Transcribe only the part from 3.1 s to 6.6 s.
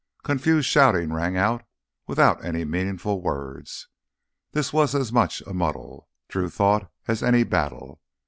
words. This was as much a muddle, Drew